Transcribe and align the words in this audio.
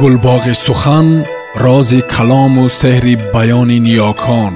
гулбоғи 0.00 0.54
сухан 0.66 1.08
рози 1.64 2.00
калому 2.14 2.64
сеҳри 2.80 3.14
баёни 3.34 3.78
ниёкон 3.86 4.52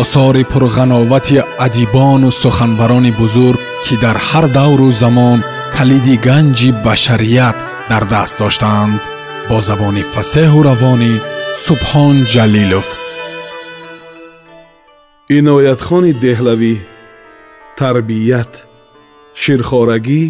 осори 0.00 0.42
пурғановати 0.52 1.36
адибону 1.66 2.30
суханбарони 2.42 3.12
бузург 3.20 3.60
ки 3.84 3.94
дар 4.04 4.16
ҳар 4.28 4.46
давру 4.58 4.88
замон 5.02 5.38
калиди 5.76 6.14
ганҷи 6.26 6.70
башарият 6.84 7.56
дар 7.90 8.02
даст 8.12 8.34
доштаанд 8.42 9.00
бо 9.48 9.56
забони 9.68 10.02
фасеҳу 10.12 10.58
равонӣ 10.68 11.12
субҳон 11.64 12.16
ҷалилов. 12.32 12.86
Иноятхони 15.38 16.12
деҳлавӣ 16.24 16.74
тарбият 17.78 18.52
ширхорагӣ 19.42 20.22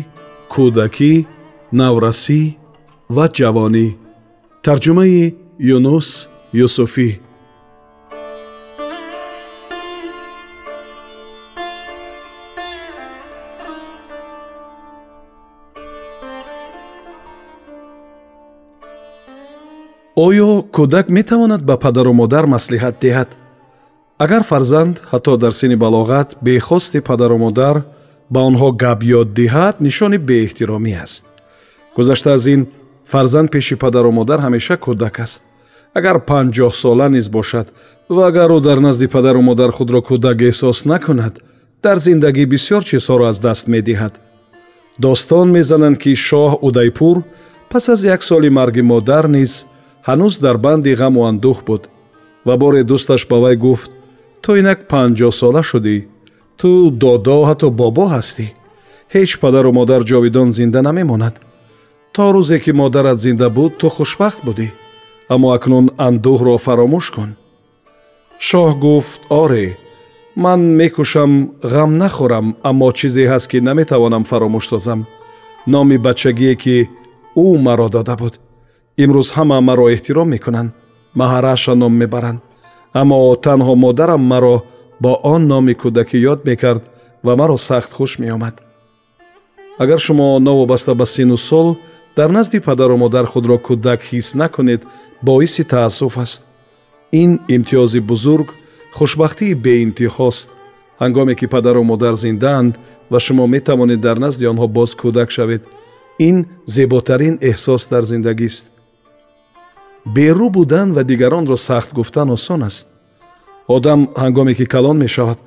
кӯдакӣ 0.52 1.14
наврасӣ 1.80 2.40
ва 3.14 3.26
ҷавонӣ 3.38 3.88
тарҷумаи 4.66 5.34
юнус 5.76 6.08
юсуфӣ. 6.66 7.10
Оё 20.26 20.50
кӯдак 20.76 21.06
метавонад 21.16 21.62
ба 21.68 21.76
падару 21.84 22.12
модар 22.20 22.44
маслиҳат 22.54 22.96
диҳад? 23.04 23.30
Агар 24.24 24.42
фарзанд 24.50 24.94
ҳатто 25.12 25.32
дар 25.42 25.52
синни 25.60 25.76
балоғат 25.84 26.28
бехости 26.46 26.98
падару 27.08 27.38
модар 27.44 27.76
ба 28.32 28.40
онҳо 28.48 28.68
гап 28.82 29.00
ёд 29.18 29.28
диҳад 29.38 29.74
нишони 29.86 30.18
беэҳтиромӣ 30.28 30.92
аст. 31.04 31.24
Гузашта 31.96 32.30
аз 32.36 32.46
ин 32.54 32.62
фарзанд 33.10 33.48
пеши 33.54 33.74
падару 33.82 34.10
модар 34.18 34.40
ҳамеша 34.46 34.76
кӯдак 34.84 35.16
аст. 35.24 35.42
Агар 35.98 36.16
панҷоҳ 36.28 36.72
сола 36.82 37.08
низ 37.16 37.26
бошад 37.36 37.66
ва 38.14 38.22
агар 38.30 38.50
ӯ 38.56 38.60
дар 38.68 38.78
назди 38.86 39.06
падару 39.14 39.40
модар 39.48 39.70
худро 39.76 40.00
кӯдак 40.08 40.38
эҳсос 40.50 40.78
накунад 40.90 41.34
дар 41.84 41.96
зиндагӣ 42.06 42.44
бисьёр 42.52 42.82
чизҳоро 42.88 43.24
аз 43.30 43.38
даст 43.46 43.66
медиҳад. 43.74 44.14
Достон 45.04 45.46
мезананд 45.56 45.96
ки 46.02 46.12
шоҳ 46.26 46.52
удайпур 46.66 47.16
пас 47.70 47.84
аз 47.94 48.00
як 48.14 48.22
соли 48.28 48.50
марги 48.58 48.82
модар 48.92 49.24
низ 49.36 49.52
ҳанӯз 50.08 50.34
дар 50.44 50.56
банди 50.64 50.92
ғаму 51.00 51.20
андӯҳ 51.30 51.58
буд 51.66 51.82
ва 52.46 52.54
боре 52.62 52.82
дӯсташ 52.90 53.22
ба 53.30 53.36
вай 53.44 53.56
гуфт 53.64 53.90
ту 54.42 54.50
инак 54.60 54.78
панҷоҳ 54.90 55.32
сола 55.40 55.62
шудӣ? 55.70 55.96
Ту 56.60 56.70
додо 57.02 57.38
ҳатто 57.48 57.68
бобо 57.80 58.04
ҳастӣ 58.14 58.46
ҳеҷ 59.14 59.30
падару 59.42 59.70
модар 59.78 60.00
ҷовидон 60.10 60.48
зинда 60.58 60.80
намемонад 60.88 61.34
то 62.16 62.32
рӯзе 62.32 62.58
ки 62.64 62.70
модарат 62.70 63.18
зинда 63.24 63.48
буд 63.50 63.72
ту 63.80 63.88
хушбахт 63.96 64.40
будӣ. 64.46 64.68
Аммо 65.34 65.48
акнун 65.56 65.86
андӯҳро 66.06 66.56
фаромӯш 66.64 67.06
кун. 67.14 67.30
Шоҳ 68.46 68.68
гуфт 68.84 69.20
оре 69.42 69.66
ман 70.44 70.60
мекӯшам 70.78 71.32
ғам 71.72 71.90
нахӯрам 72.00 72.46
аммо 72.68 72.88
чизе 72.98 73.24
ҳаст 73.32 73.46
ки 73.50 73.58
наметавонам 73.68 74.24
фаромӯш 74.30 74.64
созам. 74.70 75.00
Номи 75.72 75.96
бачагие 76.06 76.54
ки 76.62 76.76
ӯ 77.44 77.46
маро 77.66 77.88
дода 77.94 78.14
буд. 78.20 78.34
Имрӯз 79.02 79.28
ҳама 79.36 79.58
маро 79.68 79.86
эҳтиром 79.94 80.28
мекунанд. 80.34 80.70
Маҳараша 81.20 81.74
ном 81.82 81.94
мебаранд. 82.00 82.40
Аммо 83.00 83.18
танҳо 83.44 83.74
модарам 83.84 84.22
маро 84.32 84.56
бо 85.02 85.12
он 85.32 85.40
номи 85.52 85.74
кӯдакӣ 85.82 86.18
ёд 86.32 86.40
мекард 86.48 86.82
ва 87.26 87.32
маро 87.40 87.56
сахт 87.68 87.90
хуш 87.96 88.12
меомад. 88.22 88.56
Агар 89.82 90.00
шумо 90.06 90.38
новобаста 90.38 90.94
ба 90.94 91.06
сину 91.14 91.36
сол 91.36 91.68
дар 92.16 92.30
назди 92.30 92.60
падару 92.60 92.96
модар 92.96 93.26
худро 93.26 93.58
кӯдак 93.58 94.00
ҳис 94.10 94.34
накунед 94.34 94.82
боиси 95.22 95.64
таассуф 95.64 96.18
аст. 96.18 96.44
Ин 97.12 97.40
имтиёзи 97.48 98.00
бузург 98.00 98.48
хушбахтии 98.92 99.54
беинтиҳост 99.64 100.48
ҳангоме 101.02 101.34
ки 101.34 101.46
падару 101.46 101.82
модар 101.84 102.14
зиндаанд 102.24 102.74
ва 103.10 103.18
шумо 103.20 103.46
метавонед 103.46 104.00
дар 104.00 104.16
назди 104.24 104.44
онҳо 104.52 104.66
боз 104.76 104.90
кӯдак 105.00 105.30
шавед 105.36 105.62
ин 106.28 106.36
зеботарин 106.74 107.36
эҳсос 107.50 107.82
дар 107.92 108.04
зиндагист 108.12 108.64
берӯ 110.16 110.48
будан 110.56 110.88
ва 110.96 111.02
дигаронро 111.04 111.56
сахт 111.56 111.90
гуфтан 111.98 112.30
осон 112.30 112.62
аст. 112.62 112.86
Одам 113.76 114.00
ҳангоме 114.22 114.54
ки 114.58 114.66
калон 114.74 114.96
мешавад 115.04 115.38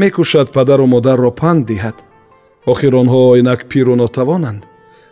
мекӯшад 0.00 0.48
падару 0.56 0.86
модарро 0.86 1.30
панд 1.40 1.66
диҳад. 1.70 1.96
Охир 2.72 2.92
онҳо 3.02 3.22
инак 3.40 3.60
пиру 3.70 3.94
нотавонанд 3.96 4.62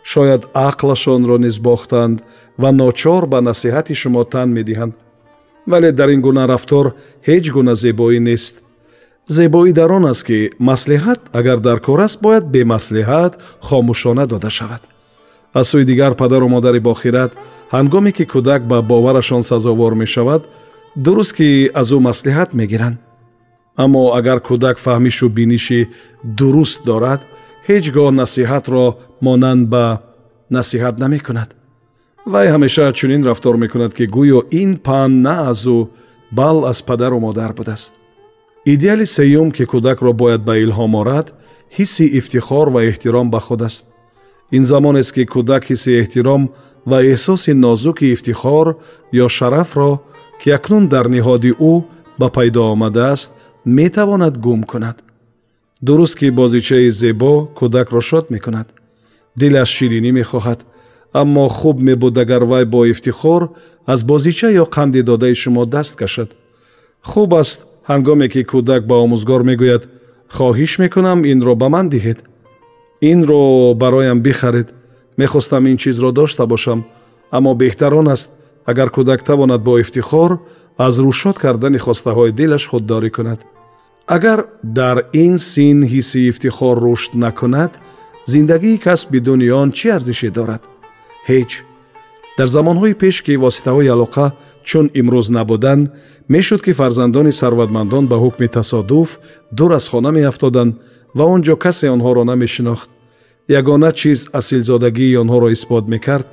шояд 0.03 0.43
ақлашонро 0.53 1.37
низ 1.37 1.59
бохтанд 1.59 2.23
ва 2.57 2.71
ночор 2.71 3.25
ба 3.25 3.39
насиҳати 3.41 3.93
шумо 3.95 4.23
тан 4.23 4.49
медиҳанд. 4.57 4.93
Вале 5.67 5.91
дар 5.91 6.09
ин 6.09 6.21
гуна 6.21 6.47
рафтор 6.47 6.85
ҳеҷ 7.27 7.45
гуна 7.55 7.73
зебоӣ 7.75 8.19
нест. 8.19 8.55
Зебоӣ 9.27 9.71
дар 9.73 9.91
он 9.91 10.05
аст 10.05 10.23
ки 10.27 10.39
маслиҳат 10.59 11.19
агар 11.39 11.59
дар 11.59 11.79
кор 11.79 11.99
аст 12.07 12.21
бояд 12.21 12.45
бемаслиҳат 12.55 13.33
хомӯшона 13.67 14.25
дода 14.27 14.49
шавад. 14.49 14.81
Аз 15.53 15.65
сӯи 15.71 15.85
дигар 15.85 16.13
падару 16.15 16.47
модари 16.55 16.79
бохират 16.79 17.31
ҳангоме 17.75 18.11
ки 18.17 18.25
кӯдак 18.33 18.61
ба 18.71 18.81
боварашон 18.81 19.43
сазовор 19.43 19.93
мешавад 19.93 20.41
дуруст 20.95 21.33
ки 21.37 21.69
аз 21.81 21.89
ӯ 21.91 21.99
маслиҳат 22.07 22.49
мегиранд. 22.59 22.97
Аммо 23.83 24.03
агар 24.19 24.39
кӯдак 24.47 24.77
фаҳмишу 24.85 25.29
биниши 25.29 25.89
дуруст 26.37 26.79
дорад 26.89 27.21
ҳеҷ 27.67 27.85
гоҳ 27.95 28.09
насиҳатро 28.21 28.85
монанд 29.21 29.67
ба 29.73 29.85
насиҳат 30.55 30.95
намекунад. 31.03 31.49
Вай 32.25 32.47
ҳамеша 32.53 32.93
чунин 32.93 33.21
рафтор 33.29 33.55
мекунад 33.63 33.93
ки 33.97 34.05
гӯё 34.15 34.39
ин 34.61 34.71
панд 34.85 35.15
на 35.25 35.35
аз 35.51 35.65
ӯ 35.65 35.79
бал 36.31 36.57
аз 36.71 36.79
падару 36.87 37.19
модар 37.19 37.51
будааст. 37.53 37.93
Идеали 38.73 39.05
сеюм 39.05 39.49
ки 39.51 39.63
кӯдакро 39.71 40.11
бояд 40.13 40.41
ба 40.47 40.53
илҳом 40.65 40.93
орад 41.01 41.27
ҳисси 41.77 42.05
ифтихор 42.19 42.67
ва 42.73 42.81
эҳтиром 42.89 43.27
ба 43.33 43.39
худ 43.39 43.61
аст. 43.69 43.83
Ин 44.57 44.63
замонест 44.71 45.11
ки 45.15 45.23
кӯдак 45.33 45.63
ҳисси 45.69 45.91
эҳтиром 46.01 46.43
ва 46.89 46.97
эҳсоси 47.13 47.51
нозуки 47.65 48.05
ифтихор 48.15 48.67
ё 49.23 49.27
шарафро 49.37 49.91
ки 50.41 50.49
акнун 50.57 50.85
дар 50.93 51.05
ниҳоди 51.15 51.51
ӯ 51.71 51.73
ба 52.19 52.27
пайдо 52.37 52.61
омадааст 52.73 53.31
метавонад 53.77 54.35
гум 54.45 54.61
кунад. 54.71 54.97
Дуруст 55.85 56.15
ки 56.19 56.27
бозичаи 56.29 56.89
зебо 57.01 57.33
кӯдакро 57.57 58.01
шод 58.09 58.25
мекунад 58.35 58.67
дилаш 59.39 59.69
ширинӣ 59.77 60.11
мехоҳад. 60.19 60.59
Аммо 61.13 61.47
хуб 61.47 61.77
мебуд 61.87 62.17
агар 62.17 62.43
вай 62.43 62.65
бо 62.65 62.85
ифтихор 62.85 63.41
аз 63.85 64.03
бозича 64.03 64.49
ё 64.61 64.65
қанди 64.75 65.01
додаи 65.03 65.35
шумо 65.35 65.65
даст 65.65 65.97
кашад. 65.97 66.29
Хуб 67.01 67.33
аст 67.33 67.59
ҳангоме 67.89 68.27
ки 68.33 68.41
кӯдак 68.51 68.81
ба 68.89 68.95
омӯзгор 69.03 69.41
мегӯяд. 69.49 69.83
Хоҳиш 70.35 70.79
мекунам 70.79 71.19
инро 71.31 71.55
ба 71.55 71.67
ман 71.69 71.89
диҳед. 71.89 72.19
Инро 73.01 73.73
бароям 73.73 74.19
бихаред. 74.21 74.73
Мехостам 75.17 75.65
ин 75.67 75.77
чизро 75.77 76.11
дошта 76.11 76.45
бошам. 76.45 76.85
Аммо 77.31 77.51
беҳтар 77.55 77.93
он 77.93 78.07
аст 78.07 78.31
агар 78.65 78.89
кӯдак 78.95 79.23
тавонад 79.23 79.61
бо 79.63 79.79
ифтихор 79.79 80.31
аз 80.77 80.95
рӯшод 80.99 81.37
кардани 81.43 81.79
хостаҳои 81.85 82.31
дилаш 82.31 82.63
худдорӣ 82.69 83.09
кунад. 83.09 83.39
Агар 84.07 84.39
дар 84.63 84.97
ин 85.13 85.37
син 85.37 85.77
ҳисси 85.91 86.19
ифтихор 86.31 86.77
рушд 86.85 87.11
накунад 87.15 87.71
зиндагии 88.25 88.77
кас 88.77 89.07
бидуни 89.11 89.49
он 89.49 89.71
чӣ 89.71 89.87
арзише 89.97 90.29
дорад? 90.29 90.61
Ҳеҷ 91.27 91.51
дар 92.37 92.47
замонҳои 92.47 92.93
пеш 93.01 93.15
ки 93.25 93.33
воситаҳои 93.43 93.91
алоқа 93.95 94.27
чун 94.63 94.85
имрӯз 94.99 95.27
набуданд 95.37 95.83
мешуд 96.33 96.61
ки 96.65 96.71
фарзандони 96.79 97.31
сарватмандон 97.41 98.05
ба 98.11 98.17
ҳукми 98.23 98.47
тасодуф 98.57 99.09
дур 99.57 99.71
аз 99.79 99.85
хона 99.91 100.11
меафтоданд 100.11 100.73
ва 101.17 101.23
он 101.33 101.41
ҷо 101.47 101.55
касе 101.65 101.87
онҳоро 101.95 102.23
намешинохт. 102.31 102.89
Ягона 103.59 103.91
чиз 103.99 104.19
асилзодагии 104.39 105.19
онҳоро 105.23 105.47
исбот 105.55 105.85
мекард 105.93 106.27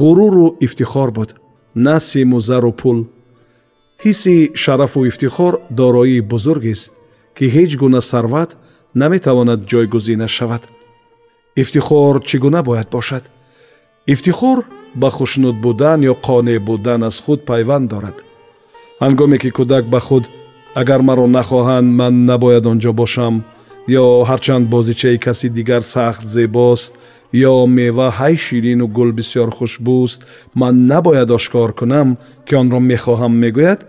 ғуруру 0.00 0.46
ифтихор 0.66 1.10
буд 1.16 1.30
на 1.74 1.96
симу 2.00 2.40
зару 2.40 2.72
пул. 2.80 2.98
Ҳисси 4.04 4.36
шарафу 4.62 5.00
ифтихор 5.10 5.54
дороии 5.80 6.20
бузургест 6.20 6.92
ки 7.36 7.44
ҳеҷ 7.54 7.70
гуна 7.82 8.00
сарват 8.00 8.50
наметавонад 9.00 9.60
ҷойгузина 9.70 10.28
шавад 10.36 10.62
ифтихор 11.56 12.14
чӣ 12.28 12.36
гуна 12.38 12.62
бояд 12.62 12.88
бошад 12.90 13.24
ифтихор 14.06 14.58
ба 14.94 15.08
хушнуд 15.10 15.56
будан 15.64 16.00
ё 16.12 16.14
қонеъ 16.26 16.58
будан 16.68 17.00
аз 17.08 17.16
худ 17.24 17.40
пайванд 17.48 17.90
дорад 17.90 18.16
ҳангоме 19.02 19.36
ки 19.42 19.50
кӯдак 19.56 19.84
ба 19.92 20.00
худ 20.06 20.24
агар 20.80 21.00
маро 21.08 21.26
нахоҳанд 21.26 21.88
ман 22.00 22.14
набояд 22.30 22.64
он 22.66 22.78
ҷо 22.84 22.92
бошам 23.00 23.34
ё 23.88 24.04
ҳарчанд 24.30 24.64
бозичаи 24.74 25.18
каси 25.24 25.48
дигар 25.58 25.82
сахт 25.94 26.26
зебост 26.36 26.92
ё 27.50 27.66
мева 27.66 28.08
ҳай 28.18 28.34
ширину 28.44 28.86
гул 28.96 29.10
бисьёр 29.18 29.50
хушбӯст 29.58 30.20
ман 30.60 30.74
набояд 30.92 31.30
ошкор 31.38 31.70
кунам 31.78 32.08
ки 32.46 32.54
онро 32.62 32.80
мехоҳам 32.92 33.34
мегӯяд 33.42 33.80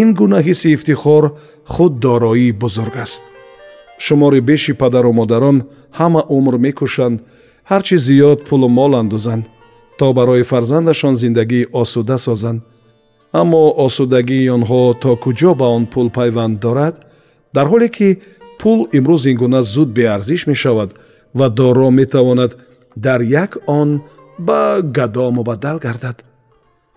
ин 0.00 0.08
гуна 0.18 0.38
ҳисси 0.46 0.68
ифтихор 0.76 1.24
худ 1.72 1.92
дороии 2.06 2.52
бузург 2.62 2.94
аст 3.04 3.22
шумори 4.04 4.40
беши 4.48 4.72
падару 4.82 5.12
модарон 5.20 5.58
ҳама 5.98 6.22
умр 6.36 6.54
мекӯшанд 6.64 7.16
ҳарчи 7.70 7.96
зиёд 8.06 8.38
пулу 8.48 8.68
мол 8.78 8.92
андӯзанд 9.02 9.44
то 10.00 10.14
барои 10.14 10.42
фарзандашон 10.42 11.14
зиндагии 11.14 11.68
осуда 11.72 12.16
созанд. 12.18 12.62
Аммо 13.40 13.62
осудагии 13.86 14.50
онҳо 14.56 14.82
то 15.02 15.10
куҷо 15.24 15.52
ба 15.60 15.66
он 15.76 15.84
пул 15.92 16.08
пайванд 16.18 16.54
дорад? 16.64 16.94
Дар 17.54 17.66
ҳоле 17.72 17.88
ки 17.96 18.08
пул 18.60 18.80
имрӯз 18.98 19.22
ин 19.30 19.36
гуна 19.42 19.60
зуд 19.62 19.88
беарзиш 19.98 20.46
мешавад 20.50 20.90
ва 21.38 21.46
доро 21.58 21.90
метавонад 21.90 22.52
дар 22.96 23.20
як 23.20 23.52
он 23.66 23.88
ба 24.38 24.80
гадо 24.96 25.30
мубаддал 25.30 25.78
гардад. 25.86 26.24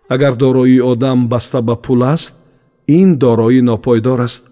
Агар 0.08 0.34
дороии 0.36 0.80
одам 0.92 1.28
баста 1.28 1.62
ба 1.62 1.76
пул 1.76 2.02
аст 2.04 2.36
ин 2.88 3.10
дороӣ 3.24 3.62
нопойдор 3.62 4.20
аст 4.28 4.44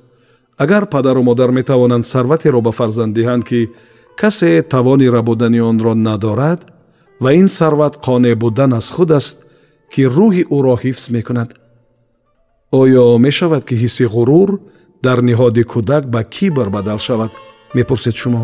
агар 0.57 0.85
падару 0.85 1.23
модар 1.23 1.51
метавонанд 1.51 2.05
сарватеро 2.05 2.61
ба 2.61 2.71
фарзанд 2.71 3.15
диҳанд 3.15 3.43
ки 3.43 3.69
касе 4.15 4.61
тавони 4.61 5.07
рабудани 5.07 5.61
онро 5.61 5.93
надорад 5.95 6.71
ва 7.19 7.33
ин 7.33 7.47
сарват 7.47 7.95
қонеъ 8.05 8.35
будан 8.35 8.73
аз 8.73 8.91
худ 8.91 9.11
аст 9.11 9.45
ки 9.93 10.03
рӯҳи 10.15 10.43
ӯро 10.57 10.75
ҳифз 10.83 11.11
мекунад. 11.15 11.49
Оё 12.71 13.17
мешавад 13.17 13.63
ки 13.65 13.75
ҳисси 13.75 14.05
ғурур 14.13 14.49
дар 15.03 15.19
ниҳоди 15.29 15.63
кӯдак 15.73 16.03
ба 16.13 16.23
кибр 16.23 16.69
бадал 16.69 16.99
шавад. 16.99 17.31
Мепурсед 17.75 18.15
шумо 18.15 18.43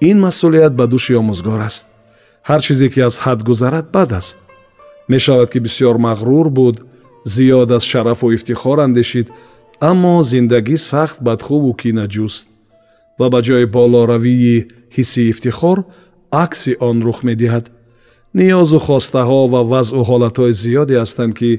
ин 0.00 0.18
масъулият 0.26 0.74
ба 0.76 0.84
дӯши 0.92 1.12
омӯзгор 1.20 1.60
аст. 1.68 1.86
Ҳар 2.48 2.60
чизе 2.66 2.88
ки 2.92 3.00
аз 3.08 3.16
ҳад 3.24 3.40
гузарад 3.48 3.86
бад 3.96 4.12
аст. 4.20 4.38
Мешавад 5.08 5.48
ки 5.52 5.58
бисьёр 5.58 5.96
мағрур 6.06 6.48
буд 6.58 6.76
зиёд 7.34 7.70
аз 7.76 7.84
шарафу 7.90 8.26
ифтихор 8.36 8.78
андешид 8.86 9.28
аммо 9.80 10.22
зиндагӣ 10.22 10.76
сахт 10.90 11.16
бадхубу 11.26 11.70
кинаҷӯст 11.80 12.46
ва 13.18 13.26
ба 13.32 13.40
ҷои 13.46 13.66
болоравии 13.76 14.66
ҳисси 14.96 15.22
ифтихор 15.32 15.78
акси 16.44 16.72
он 16.88 16.96
рух 17.06 17.18
медиҳад. 17.28 17.64
Ниёзу 18.38 18.78
хостаҳо 18.86 19.40
ва 19.52 19.60
вазъу 19.72 20.02
ҳолатҳои 20.10 20.52
зиёде 20.62 20.94
ҳастанд 21.02 21.32
ки 21.38 21.50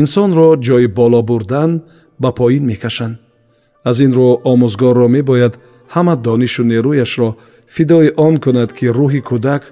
инсонро 0.00 0.48
ҷои 0.66 0.86
боло 0.98 1.20
бурдан 1.30 1.70
ба 2.22 2.30
поин 2.38 2.64
мекашанд. 2.70 3.14
Аз 3.88 3.96
ин 4.06 4.12
рӯ 4.18 4.28
омӯзгорро 4.52 5.06
мебояд 5.16 5.54
ҳама 5.94 6.14
донишу 6.26 6.62
нерӯяшро 6.72 7.30
фидои 7.74 8.08
он 8.26 8.34
кунад 8.44 8.70
ки 8.78 8.86
рӯҳи 8.98 9.20
кӯдак 9.28 9.62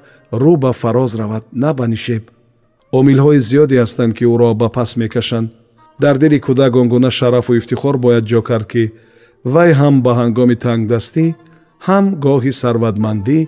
рӯ 0.43 0.53
ба 0.63 0.73
фароз 0.81 1.13
равад 1.21 1.45
на 1.63 1.71
ба 1.79 1.87
нишеб. 1.93 2.25
Омилҳои 2.99 3.41
зиёде 3.49 3.77
ҳастанд 3.83 4.13
ки 4.19 4.25
ӯро 4.33 4.51
ба 4.61 4.69
пас 4.77 4.91
мекашанд 5.03 5.49
дар 6.03 6.19
дили 6.19 6.39
кӯдак 6.47 6.77
он 6.77 6.89
гуна 6.89 7.11
шарафу 7.11 7.53
ифтихор 7.57 7.97
бояд 7.99 8.25
ҷо 8.31 8.41
кард 8.49 8.67
ки 8.73 8.93
вай 9.45 9.71
ҳам 9.81 9.95
ба 10.05 10.13
ҳангоми 10.21 10.57
тангдастӣ 10.65 11.25
ҳам 11.87 12.05
гоҳи 12.25 12.53
сарватмандӣ 12.63 13.39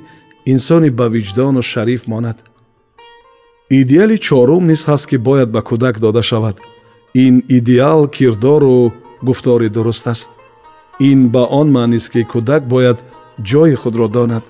инсони 0.53 0.91
ба 0.99 1.07
виҷдону 1.15 1.63
шариф 1.73 2.03
монад. 2.13 2.39
Идеали 3.81 4.17
чорум 4.27 4.65
низ 4.71 4.83
ҳаст 4.91 5.07
ки 5.11 5.17
бояд 5.29 5.49
ба 5.55 5.61
кӯдак 5.69 5.97
дода 6.05 6.23
шавад. 6.31 6.57
Ин 7.25 7.35
идеал 7.59 8.03
кирдору 8.17 8.93
гуфтори 9.29 9.69
дуруст 9.77 10.07
аст. 10.13 10.31
Ин 11.11 11.21
ба 11.35 11.43
он 11.61 11.69
маънист 11.77 12.09
ки 12.13 12.23
кӯдак 12.33 12.63
бояд 12.73 12.99
ҷои 13.51 13.75
худро 13.83 14.09
донад. 14.17 14.45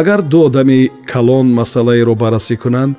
Агар 0.00 0.20
ду 0.22 0.38
одами 0.46 0.90
калон 1.12 1.46
масъалаеро 1.58 2.14
баррасӣ 2.22 2.56
кунанд 2.62 2.94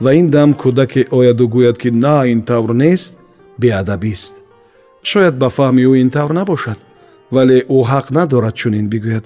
ва 0.00 0.10
ин 0.20 0.26
дам 0.34 0.50
кӯдаке 0.62 1.02
ояду 1.18 1.46
гӯяд 1.54 1.76
ки 1.82 1.90
на 2.04 2.16
ин 2.32 2.40
тавр 2.48 2.72
нест 2.82 3.14
беадабист 3.62 4.34
шояд 5.10 5.34
ба 5.42 5.48
фаҳми 5.56 5.82
ӯ 5.90 5.92
ин 6.02 6.10
тавр 6.14 6.32
набошад 6.40 6.78
вале 7.34 7.58
ӯ 7.76 7.78
ҳақ 7.90 8.06
надорад 8.16 8.54
чунин 8.60 8.86
бигӯяд. 8.92 9.24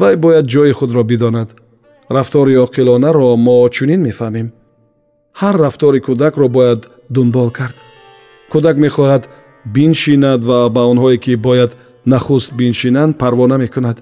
Вай 0.00 0.14
бояд 0.24 0.46
ҷои 0.54 0.72
худро 0.78 1.02
бидонад? 1.10 1.48
Рафтори 2.16 2.54
оқилонаро 2.66 3.36
мо 3.46 3.56
чунин 3.76 4.00
мефаҳмем. 4.08 4.48
Ҳар 5.40 5.54
рафтори 5.64 6.00
кӯдакро 6.06 6.46
бояд 6.56 6.80
дунбол 7.14 7.50
кард. 7.58 7.76
Кӯдак 8.52 8.76
мехоҳад 8.84 9.22
биншинад 9.74 10.40
ва 10.48 10.58
ба 10.74 10.82
онҳое 10.92 11.18
ки 11.24 11.32
бояд 11.46 11.72
нахуст 12.12 12.50
биншинанд 12.58 13.12
парвона 13.22 13.56
мекунад. 13.64 13.98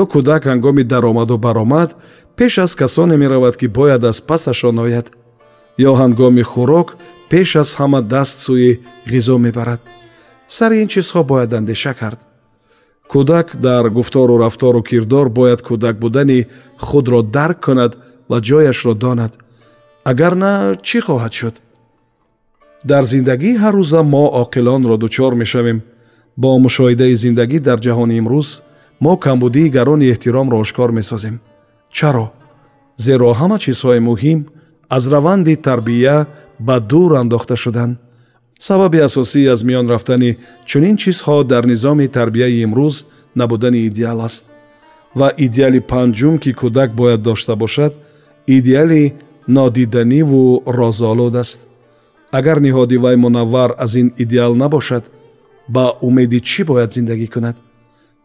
Ё 0.00 0.02
кӯдак 0.12 0.42
ҳангоми 0.50 0.84
даромаду 0.92 1.36
баромад 1.46 1.90
пеш 2.36 2.52
аз 2.64 2.72
касоне 2.80 3.16
меравад 3.22 3.54
ки 3.60 3.66
бояд 3.78 4.02
аз 4.10 4.18
пасашон 4.28 4.76
ояд. 4.86 5.06
Ё 5.88 5.92
ҳангоми 6.00 6.42
хӯрок 6.52 6.88
пеш 7.34 7.56
аз 7.62 7.70
ҳама 7.78 8.00
даст 8.14 8.36
сӯи 8.46 8.70
ғизо 9.12 9.36
мебарад 9.44 9.80
сари 10.56 10.76
ин 10.82 10.88
чизҳо 10.94 11.20
бояд 11.30 11.50
андеша 11.58 11.92
кард 12.00 12.20
кӯдак 13.12 13.46
дар 13.66 13.84
гуфтору 13.96 14.34
рафтору 14.44 14.82
кирдор 14.88 15.26
бояд 15.38 15.60
кӯдак 15.68 15.96
будани 16.04 16.38
худро 16.86 17.20
дарк 17.36 17.58
кунад 17.64 17.92
ва 18.30 18.38
ҷояшро 18.48 18.94
донад 19.04 19.32
агар 20.10 20.32
на 20.42 20.52
чӣ 20.88 20.98
хоҳад 21.06 21.32
шуд 21.38 21.56
дар 22.90 23.04
зиндагии 23.12 23.60
ҳаррӯза 23.62 24.00
мо 24.14 24.24
оқилонро 24.42 24.96
дучор 25.04 25.32
мешавем 25.42 25.78
бо 26.42 26.48
мушоҳидаи 26.64 27.14
зиндагӣ 27.24 27.58
дар 27.68 27.78
ҷаҳони 27.86 28.14
имрӯз 28.20 28.48
мо 29.04 29.12
камбудии 29.24 29.72
гарони 29.76 30.10
эҳтиромро 30.14 30.56
ошкор 30.64 30.90
месозем 30.98 31.36
чаро 31.96 32.26
зеро 33.06 33.30
ҳама 33.40 33.56
чизҳои 33.64 34.00
муҳим 34.08 34.38
аз 34.96 35.04
раванди 35.14 35.54
тарбия 35.66 36.16
ба 36.58 36.80
дур 36.80 37.12
андохта 37.16 37.56
шуданд. 37.56 37.98
Сабаби 38.58 38.98
асосӣ 38.98 39.40
аз 39.54 39.60
миён 39.64 39.86
рафтани 39.88 40.38
чунин 40.64 40.96
чизҳо 40.96 41.44
дар 41.44 41.64
низоми 41.66 42.06
тарбияи 42.08 42.62
имрӯз 42.64 43.04
набудани 43.34 43.86
идеал 43.88 44.20
аст. 44.20 44.44
Ва 45.14 45.28
идеали 45.36 45.80
панҷум 45.80 46.38
ки 46.38 46.50
кӯдак 46.60 46.90
бояд 46.94 47.22
дошта 47.22 47.56
бошад 47.56 47.92
идеали 48.46 49.14
нодиданиву 49.48 50.62
розолуд 50.66 51.34
аст. 51.34 51.60
Агар 52.30 52.58
ниҳоди 52.60 52.96
вай 52.96 53.16
мунаввар 53.16 53.74
аз 53.78 53.94
ин 53.94 54.12
идеал 54.18 54.54
набошад 54.54 55.04
ба 55.68 55.84
умеди 56.00 56.40
чӣ 56.40 56.64
бояд 56.64 56.90
зиндагӣ 56.94 57.26
кунад? 57.34 57.56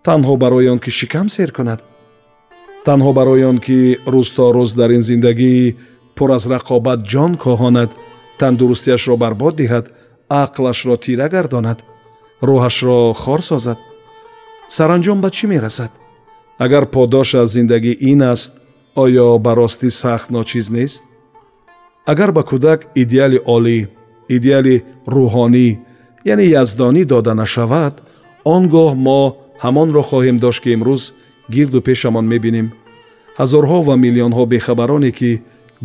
Танҳо 0.06 0.38
барои 0.38 0.68
он 0.74 0.80
ки 0.80 0.90
шикам 0.90 1.28
сер 1.30 1.52
кунад? 1.52 1.84
Танҳо 2.86 3.12
барои 3.14 3.44
он 3.44 3.58
ки 3.66 3.98
рӯз 4.14 4.30
то 4.36 4.44
рӯз 4.58 4.72
дар 4.80 4.92
ин 4.98 5.04
зиндагӣ 5.10 5.76
пур 6.16 6.30
аз 6.38 6.44
рақобат 6.56 7.00
ҷон 7.12 7.32
коҳонад 7.44 7.90
тандурустиашро 8.40 9.16
барбод 9.24 9.54
диҳад 9.62 9.86
ақлашро 10.44 10.96
тира 11.04 11.28
гардонад 11.36 11.80
рӯҳашро 12.48 12.98
хор 13.22 13.42
созад. 13.50 13.80
Саранҷом 14.76 15.20
ба 15.24 15.30
чӣ 15.36 15.46
мерасад? 15.54 15.92
Агар 16.66 16.86
подош 16.96 17.30
аз 17.42 17.50
зиндагӣ 17.56 17.94
ин 18.12 18.22
аст 18.34 18.52
оё 19.04 19.28
ба 19.46 19.52
ростӣ 19.60 19.90
сахт 20.02 20.28
ночиз 20.36 20.68
нест? 20.78 21.04
Агар 22.12 22.32
ба 22.38 22.44
кӯдак 22.50 22.80
идеали 23.02 23.40
олӣ 23.56 23.80
идеали 24.36 24.76
рӯҳонӣ 25.16 25.68
яъне 26.32 26.46
яздонӣ 26.62 27.04
дода 27.14 27.34
нашавад 27.42 27.94
он 28.54 28.64
гоҳ 28.76 28.92
мо 29.06 29.22
ҳамонро 29.64 30.02
хоҳем 30.10 30.38
дошт 30.44 30.60
ки 30.64 30.70
имрӯз 30.76 31.04
гирду 31.54 31.80
пешамон 31.88 32.26
мебинем. 32.34 32.68
Ҳазорҳо 33.40 33.80
ва 33.88 33.96
миллионҳо 34.04 34.44
бехабароне 34.54 35.12
ки 35.20 35.32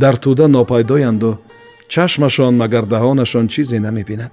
дар 0.03 0.15
тӯда 0.25 0.47
нопайдоянду 0.57 1.31
чашмашон 1.93 2.55
магар 2.63 2.85
даҳонашон 2.95 3.47
чизе 3.53 3.79
намебинад. 3.87 4.33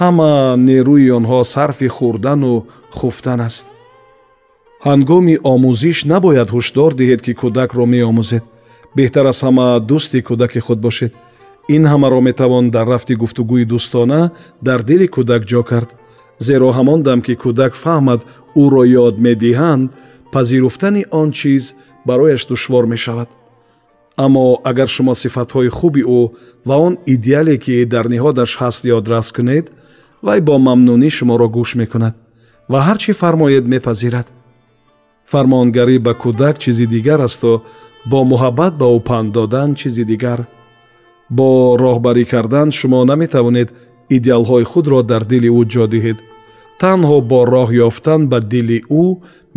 Ҳама 0.00 0.30
нерӯи 0.68 1.08
онҳо 1.18 1.38
сарфи 1.54 1.88
хӯрдану 1.96 2.54
хуфтан 2.98 3.40
аст. 3.48 3.66
Ҳангоми 4.86 5.36
омӯзиш 5.52 5.98
набояд 6.12 6.48
ҳушдор 6.54 6.90
диҳед 7.00 7.20
ки 7.26 7.32
кӯдакро 7.40 7.84
меомӯзед. 7.92 8.44
Беҳтар 8.96 9.26
аз 9.32 9.38
ҳама 9.46 9.66
дӯсти 9.88 10.20
кӯдаки 10.28 10.60
худ 10.66 10.78
бошед. 10.86 11.12
Ин 11.74 11.82
ҳамаро 11.92 12.20
метавон 12.28 12.64
дар 12.74 12.86
рафти 12.92 13.14
гуфтугӯи 13.22 13.64
дӯстона 13.72 14.20
дар 14.66 14.80
дили 14.88 15.06
кӯдак 15.14 15.42
ҷо 15.50 15.62
кард. 15.70 15.90
Зеро 16.46 16.68
ҳамон 16.78 17.00
дам 17.06 17.20
ки 17.26 17.34
кӯдак 17.42 17.72
фаҳмад 17.82 18.20
ӯро 18.62 18.82
ёд 19.06 19.14
медиҳанд 19.26 19.84
пазируфтани 20.32 21.02
он 21.20 21.28
чиз 21.38 21.64
барояш 22.08 22.42
душвор 22.50 22.84
мешавад 22.94 23.28
аммо 24.24 24.44
агар 24.70 24.88
шумо 24.96 25.14
сифатҳои 25.22 25.70
хуби 25.78 26.02
ӯ 26.18 26.22
ва 26.68 26.76
он 26.86 26.94
идеале 27.14 27.56
ки 27.64 27.84
дар 27.92 28.06
ниҳодаш 28.14 28.50
ҳаст 28.60 28.82
ёдрас 28.96 29.28
кунед 29.36 29.66
вай 30.26 30.40
бо 30.46 30.54
мамнунӣ 30.66 31.08
шуморо 31.16 31.48
гӯш 31.56 31.70
мекунад 31.80 32.14
ва 32.72 32.78
ҳар 32.86 32.98
чӣ 33.02 33.12
фармоед 33.20 33.64
мепазирад. 33.74 34.26
Фармонгарӣ 35.30 35.96
ба 36.06 36.12
кӯдак 36.22 36.56
чизи 36.62 36.86
дигар 36.94 37.20
асту 37.28 37.52
бо 38.10 38.18
муҳаббат 38.32 38.72
ба 38.80 38.86
ӯ 38.96 38.98
панд 39.08 39.28
додан 39.36 39.70
чизи 39.80 40.04
дигар. 40.12 40.40
Бо 41.36 41.48
роҳбарӣ 41.82 42.24
кардан 42.32 42.68
шумо 42.78 43.00
наметавонед 43.10 43.68
идеалҳои 44.16 44.64
худро 44.70 45.00
дар 45.10 45.22
дили 45.32 45.50
ӯ 45.60 45.62
ҷо 45.72 45.84
диҳед. 45.94 46.18
Танҳо 46.80 47.16
бо 47.30 47.40
роҳ 47.54 47.68
ёфтан 47.88 48.20
ба 48.30 48.38
дили 48.52 48.78
ӯ 49.02 49.04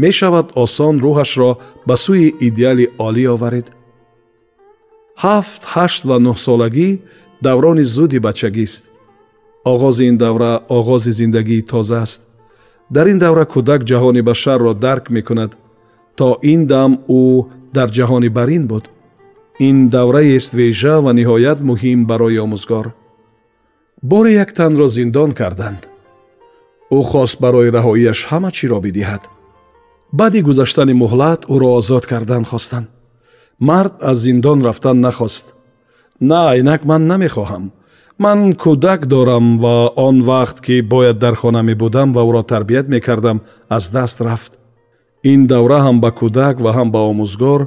мешавад 0.03 0.47
осон 0.63 0.95
рӯҳашро 1.05 1.51
ба 1.87 1.95
сӯи 2.03 2.27
идеали 2.47 2.85
олӣ 3.07 3.25
оваред 3.35 3.67
ҳафт 5.15 5.61
ҳашт 5.73 6.01
ва 6.09 6.17
нӯҳсолагӣ 6.25 6.89
даврони 7.41 7.83
зуди 7.83 8.19
бачагист. 8.19 8.83
Оғози 9.65 10.03
ин 10.09 10.17
давра 10.17 10.51
оғози 10.69 11.11
зиндагии 11.19 11.61
тоза 11.71 12.01
аст. 12.01 12.21
Дар 12.89 13.07
ин 13.13 13.19
давра 13.19 13.45
кӯдак 13.53 13.81
ҷаҳони 13.89 14.21
башарро 14.29 14.73
дарк 14.73 15.09
мекунад 15.09 15.51
то 16.17 16.27
ин 16.53 16.61
дам 16.65 16.91
ӯ 17.09 17.23
дар 17.75 17.89
ҷаҳони 17.97 18.29
барин 18.37 18.67
буд. 18.71 18.85
Ин 19.59 19.89
давраест 19.89 20.51
вежа 20.53 20.95
ва 21.05 21.11
ниҳоят 21.19 21.59
муҳим 21.69 21.99
барои 22.09 22.41
омӯзгор. 22.45 22.87
Боре 24.01 24.31
як 24.43 24.53
танро 24.53 24.87
зиндон 24.87 25.31
карданд. 25.31 25.81
Ӯ 26.97 26.99
хост 27.11 27.37
барои 27.43 27.69
раҳоияш 27.77 28.19
ҳама 28.29 28.51
чиро 28.57 28.79
бидиҳад. 28.85 29.23
Баъди 30.19 30.41
гузаштани 30.47 30.93
муҳлат 31.03 31.41
ӯро 31.53 31.69
озод 31.79 32.03
кардан 32.11 32.43
хостанд 32.51 32.87
мард 33.61 33.93
аз 34.01 34.17
зиндон 34.17 34.65
рафтан 34.65 34.99
нахост. 34.99 35.55
На 36.21 36.55
инак 36.59 36.85
ман 36.85 37.07
намехоҳам. 37.07 37.71
Ман 38.19 38.53
кӯдак 38.53 39.05
дорам 39.05 39.57
ва 39.63 39.75
он 39.95 40.21
вақт 40.29 40.57
ки 40.65 40.81
бояд 40.81 41.17
дар 41.19 41.35
хона 41.35 41.61
мебудам 41.63 42.13
ва 42.13 42.21
ӯро 42.29 42.43
тарбият 42.43 42.87
мекардам 42.87 43.41
аз 43.69 43.91
даст 43.91 44.21
рафт. 44.21 44.51
Ин 45.23 45.47
давра 45.47 45.79
ҳам 45.85 45.97
ба 46.03 46.09
кӯдак 46.19 46.55
ва 46.63 46.71
ҳам 46.77 46.89
ба 46.91 46.99
омӯзгор 47.11 47.61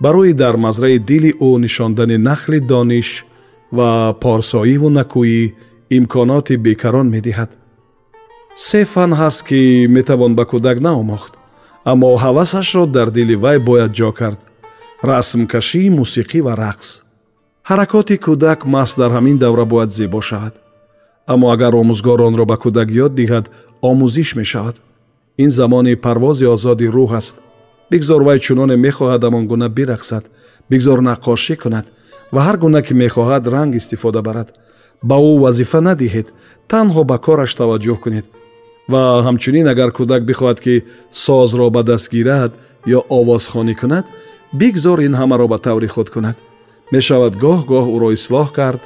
барои 0.00 0.32
дар 0.32 0.56
мазраи 0.56 0.98
дили 0.98 1.32
ӯ 1.48 1.50
нишондани 1.64 2.16
нахли 2.18 2.60
дониш 2.60 3.26
ва 3.76 4.14
порсоиву 4.22 4.88
накӯӣ 4.98 5.52
имконоти 5.96 6.56
бекарон 6.56 7.08
медиҳад. 7.14 7.50
Се 8.56 8.84
фан 8.84 9.12
ҳаст 9.20 9.42
ки 9.48 9.86
метавон 9.96 10.32
ба 10.38 10.44
кӯдак 10.50 10.78
наомӯхт 10.86 11.32
аммо 11.90 12.08
ҳавасашро 12.24 12.84
дар 12.96 13.08
дили 13.16 13.34
вай 13.44 13.58
бояд 13.58 13.92
ҷо 13.98 14.10
кард 14.12 14.40
расмкашӣ 15.02 15.90
мусиқӣ 15.98 16.40
ва 16.46 16.54
рақс. 16.64 16.88
Ҳаракоти 17.68 18.16
кӯдак 18.24 18.60
маҳз 18.74 18.92
дар 19.00 19.10
ҳамин 19.16 19.36
давра 19.38 19.64
бояд 19.64 19.90
зебо 19.98 20.20
шавад. 20.20 20.54
Аммо 21.32 21.46
агар 21.54 21.72
омӯзгор 21.82 22.20
онро 22.28 22.44
ба 22.50 22.56
кӯдак 22.62 22.88
ёд 23.04 23.12
диҳад 23.14 23.46
омӯзиш 23.90 24.30
мешавад. 24.40 24.76
Ин 25.38 25.50
замони 25.50 25.94
парвози 26.04 26.46
озоди 26.54 26.86
рӯҳ 26.96 27.10
аст. 27.20 27.36
Бигзор 27.90 28.22
вай 28.22 28.38
чуноне 28.38 28.76
мехоҳад 28.86 29.22
ҳамон 29.26 29.44
гуна 29.50 29.68
бирақсад. 29.76 30.24
Бигзор 30.70 30.98
наққошӣ 31.10 31.54
кунад 31.62 31.86
ва 32.34 32.40
ҳар 32.46 32.56
гуна 32.56 32.80
ки 32.86 32.92
мехоҳад 32.94 33.44
ранг 33.54 33.74
истифода 33.74 34.20
барад. 34.22 34.48
Ба 35.08 35.16
ӯ 35.30 35.32
вазифа 35.44 35.80
надиҳед 35.88 36.26
танҳо 36.70 37.02
ба 37.10 37.16
кораш 37.26 37.52
таваҷҷӯҳ 37.60 37.98
кунед. 38.04 38.26
Ва 38.92 39.02
ҳамчунин 39.26 39.66
агар 39.72 39.90
кӯдак 39.98 40.22
бихоҳад 40.30 40.58
ки 40.64 40.74
созро 41.10 41.66
ба 41.70 41.82
даст 41.82 42.08
гирад 42.14 42.52
ё 42.96 43.00
овозхонӣ 43.18 43.74
кунад 43.80 44.04
бигзор 44.52 44.98
ин 45.00 45.14
ҳамаро 45.14 45.46
ба 45.48 45.58
таври 45.58 45.88
худ 45.88 46.08
кунад. 46.10 46.36
Мешавад 46.92 47.34
гоҳ-гоҳ 47.44 47.86
ӯро 47.96 48.08
ислоҳ 48.18 48.48
кард 48.58 48.80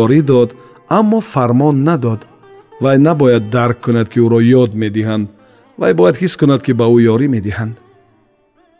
ёрӣ 0.00 0.20
дод 0.22 0.50
аммо 0.98 1.20
фармон 1.20 1.76
надод. 1.88 2.20
Вай 2.80 2.98
набояд 2.98 3.50
дарк 3.50 3.78
кунад 3.84 4.08
ки 4.12 4.18
ӯро 4.26 4.40
ёд 4.62 4.72
медиҳанд. 4.82 5.28
Вай 5.78 5.92
бояд 5.94 6.16
ҳис 6.22 6.34
кунад 6.40 6.60
ки 6.66 6.72
ба 6.72 6.86
ӯ 6.96 6.98
ёрӣ 7.12 7.26
медиҳанд. 7.36 7.76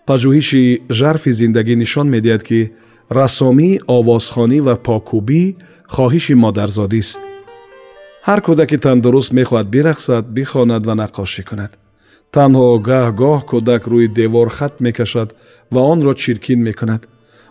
Пажӯҳиши 0.06 0.62
жарфи 0.98 1.30
зиндагӣ 1.40 1.74
нишон 1.82 2.06
медиҳад 2.14 2.42
ки 2.48 2.60
рассомӣ 3.18 3.70
овозхонӣ 3.96 4.58
ва 4.66 4.74
покӯбӣ 4.86 5.42
хоҳиши 5.94 6.34
модарзодист 6.44 7.20
ҳар 8.26 8.40
кӯдаки 8.46 8.76
тандуруст 8.84 9.30
мехоҳад 9.38 9.66
бирақсад 9.74 10.24
бихонад 10.36 10.82
ва 10.88 10.94
наққошӣ 11.02 11.42
кунад. 11.48 11.72
Танҳо 12.34 12.68
гаҳ-гоҳ 12.88 13.40
кӯдак 13.50 13.82
рӯи 13.92 14.08
девор 14.18 14.48
хат 14.56 14.74
мекашад 14.86 15.28
ва 15.70 15.80
онро 15.80 16.14
чиркин 16.14 16.60
мекунад. 16.62 17.02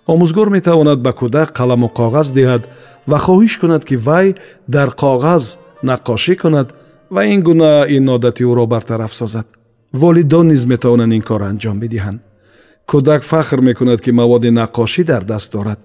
Омӯзгор 0.08 0.50
метавонад 0.50 1.00
ба 1.02 1.12
кӯдак 1.20 1.50
қаламу 1.58 1.90
коғаз 2.00 2.28
диҳад 2.38 2.64
ва 3.08 3.18
хоҳиш 3.26 3.54
кунад 3.62 3.84
ки 3.86 3.96
вай 3.96 4.36
дар 4.68 4.90
коғаз 5.02 5.58
наққошӣ 5.84 6.36
кунад 6.42 6.68
ва 7.10 7.22
ин 7.26 7.42
гуна 7.42 7.86
ин 7.90 8.10
одати 8.10 8.44
ӯро 8.44 8.66
бартараф 8.68 9.14
созад 9.14 9.48
волидон 9.94 10.48
низ 10.48 10.66
метавонанд 10.66 11.14
ин 11.14 11.22
корро 11.22 11.46
анҷом 11.52 11.78
бидиҳанд. 11.84 12.20
Кӯдак 12.90 13.22
фахр 13.24 13.60
мекунад 13.62 14.00
ки 14.02 14.12
маводи 14.12 14.50
наққошӣ 14.50 15.04
дар 15.04 15.24
даст 15.24 15.52
дорад. 15.54 15.80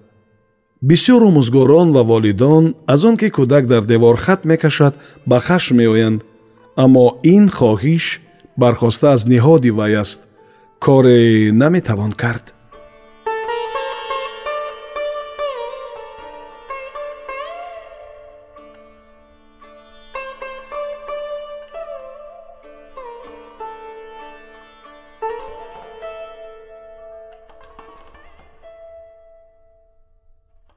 Бисёр 0.89 1.21
омӯзгорон 1.29 1.91
ва 1.95 2.03
волидон 2.03 2.75
аз 2.87 3.01
он 3.05 3.15
ки 3.17 3.29
кӯдак 3.37 3.65
дар 3.65 3.83
девор 3.83 4.15
хат 4.17 4.45
мекашад 4.45 4.93
ба 5.25 5.39
хашм 5.39 5.75
меоянд 5.77 6.23
аммо 6.75 7.05
ин 7.23 7.45
хоҳиш 7.57 8.05
бархоста 8.57 9.07
аз 9.13 9.21
ниҳоди 9.27 9.71
вай 9.79 9.95
аст 9.95 10.21
коре 10.85 11.51
наметавон 11.51 12.11
кард. 12.11 12.45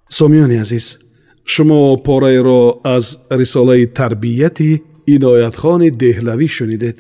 Сомиёни 0.09 0.57
азиз 0.65 0.99
шумо 1.47 1.97
пораеро 2.07 2.81
аз 2.85 3.07
рисолаи 3.31 3.87
тарбияти 3.87 4.83
иноятхони 5.07 5.91
деҳлавӣ 5.91 6.49
шунидед. 6.57 6.97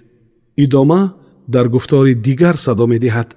Идома 0.57 1.01
дар 1.49 1.69
гуфтори 1.69 2.15
дигар 2.15 2.57
садо 2.57 2.87
медиҳад 2.87 3.37